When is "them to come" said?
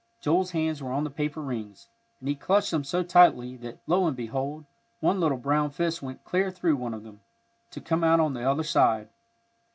7.03-8.03